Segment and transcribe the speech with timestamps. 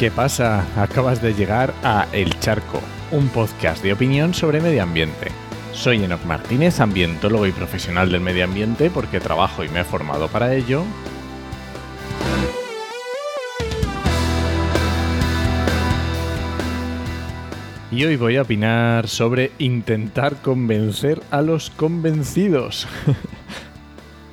[0.00, 0.64] ¿Qué pasa?
[0.82, 2.80] Acabas de llegar a El Charco,
[3.10, 5.30] un podcast de opinión sobre medio ambiente.
[5.74, 10.28] Soy Enoc Martínez, ambientólogo y profesional del medio ambiente porque trabajo y me he formado
[10.28, 10.84] para ello.
[17.90, 22.88] Y hoy voy a opinar sobre intentar convencer a los convencidos.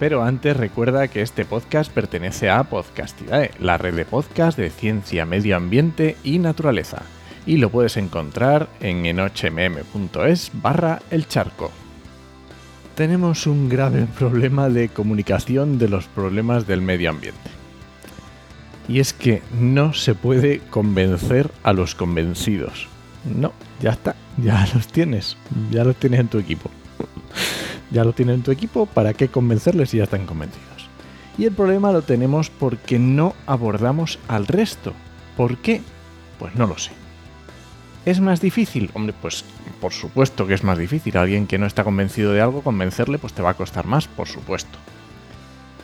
[0.00, 5.26] Pero antes recuerda que este podcast pertenece a Podcastidae, la red de podcast de ciencia,
[5.26, 7.02] medio ambiente y naturaleza.
[7.44, 11.70] Y lo puedes encontrar en enochmm.es barra el charco.
[12.94, 17.50] Tenemos un grave problema de comunicación de los problemas del medio ambiente.
[18.88, 22.88] Y es que no se puede convencer a los convencidos.
[23.36, 25.36] No, ya está, ya los tienes,
[25.70, 26.70] ya los tienes en tu equipo
[27.90, 30.88] ya lo tienen en tu equipo, ¿para qué convencerles si ya están convencidos?
[31.38, 34.92] Y el problema lo tenemos porque no abordamos al resto.
[35.36, 35.80] ¿Por qué?
[36.38, 36.92] Pues no lo sé.
[38.04, 38.90] ¿Es más difícil?
[38.94, 39.44] Hombre, pues
[39.80, 41.16] por supuesto que es más difícil.
[41.16, 44.28] alguien que no está convencido de algo, convencerle, pues te va a costar más, por
[44.28, 44.78] supuesto.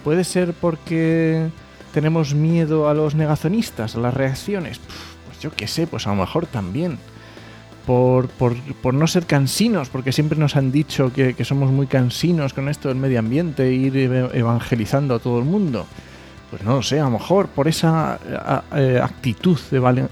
[0.05, 1.49] ¿Puede ser porque
[1.93, 4.81] tenemos miedo a los negacionistas, a las reacciones?
[5.27, 6.99] Pues yo qué sé, pues a lo mejor también
[7.87, 12.69] por, por, no ser cansinos, porque siempre nos han dicho que, somos muy cansinos con
[12.69, 15.87] esto del medio ambiente, e ir evangelizando a todo el mundo.
[16.51, 18.19] Pues no lo sé, a lo mejor por esa
[18.75, 19.59] eh, actitud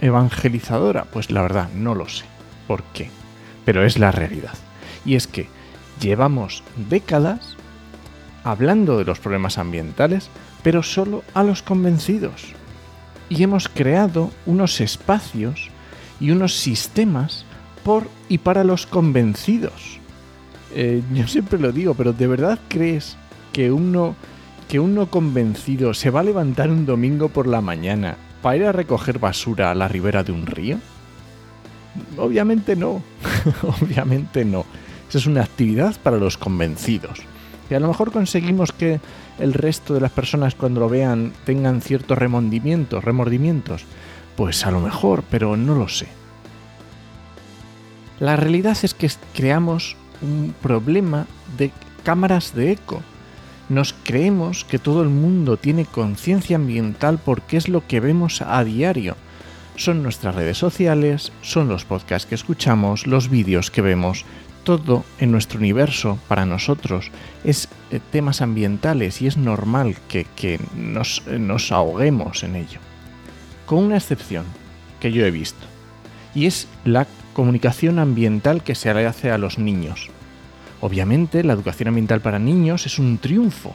[0.01, 2.25] evangelizadora, pues la verdad, no lo sé.
[2.69, 3.11] ¿Por qué?
[3.65, 4.55] Pero es la realidad.
[5.05, 5.49] Y es que
[6.01, 7.57] llevamos décadas
[8.45, 10.31] hablando de los problemas ambientales,
[10.63, 12.55] pero solo a los convencidos.
[13.29, 15.71] Y hemos creado unos espacios
[16.21, 17.45] y unos sistemas
[17.85, 20.01] por y para los convencidos.
[20.75, 23.17] Eh, yo siempre lo digo, pero ¿de verdad crees
[23.53, 24.17] que uno,
[24.69, 28.73] que uno convencido se va a levantar un domingo por la mañana para ir a
[28.73, 30.79] recoger basura a la ribera de un río?
[32.19, 33.03] Obviamente no,
[33.81, 34.65] obviamente no.
[35.09, 37.21] Esa es una actividad para los convencidos.
[37.71, 39.01] Y a lo mejor conseguimos que
[39.39, 43.85] el resto de las personas cuando lo vean tengan ciertos remordimientos, remordimientos.
[44.37, 46.09] Pues a lo mejor, pero no lo sé.
[48.21, 51.27] La realidad es que creamos un problema
[51.59, 51.73] de
[52.05, 53.03] cámaras de eco.
[53.69, 58.63] Nos creemos que todo el mundo tiene conciencia ambiental porque es lo que vemos a
[58.63, 59.17] diario.
[59.77, 64.25] Son nuestras redes sociales, son los podcasts que escuchamos, los vídeos que vemos.
[64.63, 67.11] Todo en nuestro universo, para nosotros,
[67.43, 72.79] es eh, temas ambientales y es normal que, nos, nos ahoguemos en ello.
[73.67, 74.45] Con una excepción
[75.01, 75.67] que yo he visto,
[76.35, 80.09] y es la comunicación ambiental que se hace a los niños.
[80.81, 83.73] Obviamente la educación ambiental para niños es un triunfo,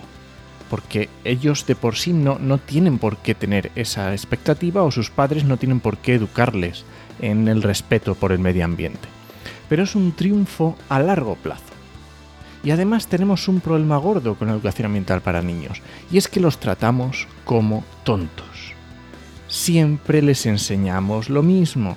[0.69, 5.09] porque ellos de por sí no, no tienen por qué tener esa expectativa o sus
[5.09, 6.85] padres no tienen por qué educarles
[7.19, 9.07] en el respeto por el medio ambiente.
[9.67, 11.63] Pero es un triunfo a largo plazo.
[12.63, 15.81] Y además tenemos un problema gordo con la educación ambiental para niños,
[16.11, 18.73] y es que los tratamos como tontos.
[19.47, 21.95] Siempre les enseñamos lo mismo,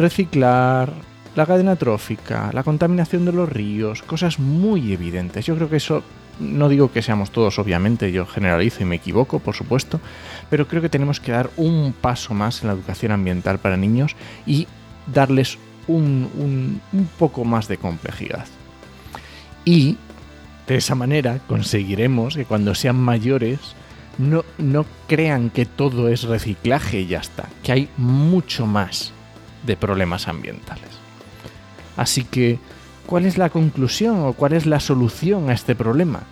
[0.00, 0.92] reciclar,
[1.36, 5.46] la cadena trófica, la contaminación de los ríos, cosas muy evidentes.
[5.46, 6.02] Yo creo que eso,
[6.40, 10.00] no digo que seamos todos, obviamente, yo generalizo y me equivoco, por supuesto,
[10.48, 14.16] pero creo que tenemos que dar un paso más en la educación ambiental para niños
[14.46, 14.66] y
[15.12, 18.46] darles un, un poco más de complejidad.
[19.64, 19.98] Y
[20.66, 23.58] de esa manera conseguiremos que cuando sean mayores
[24.18, 29.12] no, no crean que todo es reciclaje y ya está, que hay mucho más
[29.64, 30.90] de problemas ambientales.
[31.96, 32.58] Así que,
[33.06, 36.22] ¿cuál es la conclusión o cuál es la solución a este problema?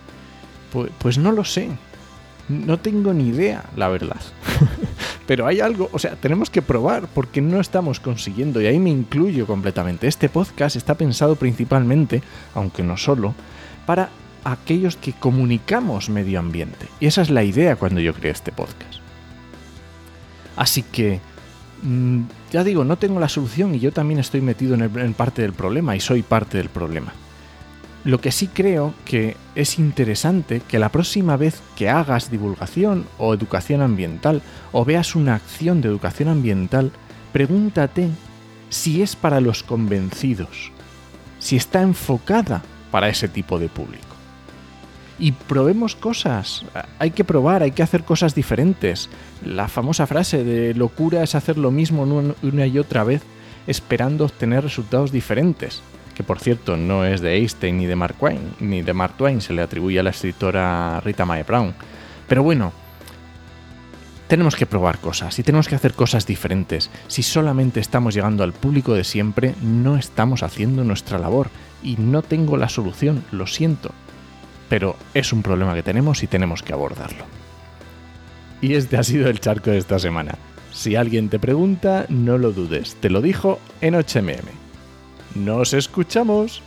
[0.99, 1.69] Pues, no lo sé.
[2.47, 4.21] No tengo ni idea, la verdad.
[5.27, 8.89] Pero hay algo, o sea, tenemos que probar porque no estamos consiguiendo, y ahí me
[8.89, 10.07] incluyo completamente.
[10.07, 12.23] Este podcast está pensado principalmente,
[12.55, 13.35] aunque no solo,
[13.85, 14.09] para
[14.43, 16.87] aquellos que comunicamos medio ambiente.
[16.99, 18.95] Y esa es la idea cuando yo creé este podcast.
[20.55, 21.21] Así que
[22.51, 25.95] ya digo, no tengo la solución y yo también estoy metido en, parte del problema
[25.95, 27.13] y soy parte del problema.
[28.03, 33.33] Lo que sí creo que es interesante que la próxima vez que hagas divulgación o
[33.33, 34.41] educación ambiental
[34.71, 36.91] o veas una acción de educación ambiental,
[37.33, 38.09] pregúntate
[38.69, 40.71] si es para los convencidos,
[41.39, 42.61] si está enfocada
[42.91, 44.08] para ese tipo de público
[45.19, 46.65] y probemos cosas.
[46.97, 49.09] Hay que probar, hay que hacer cosas diferentes.
[49.45, 52.03] La famosa frase de locura es hacer lo mismo
[52.41, 53.21] una y otra vez
[53.67, 55.81] esperando obtener resultados diferentes.
[56.15, 59.41] Que por cierto no es de Einstein ni de Mark Twain, ni de Mark Twain,
[59.41, 61.73] se le atribuye a la escritora Rita Mae Brown.
[62.27, 62.73] Pero bueno,
[64.27, 66.89] tenemos que probar cosas y tenemos que hacer cosas diferentes.
[67.07, 71.49] Si solamente estamos llegando al público de siempre, no estamos haciendo nuestra labor
[71.81, 73.91] y no tengo la solución, lo siento.
[74.69, 77.25] Pero es un problema que tenemos y tenemos que abordarlo.
[78.61, 80.35] Y este ha sido el charco de esta semana.
[80.71, 84.47] Si alguien te pregunta, no lo dudes, te lo dijo en HMM.
[85.35, 86.61] ¡Nos escuchamos!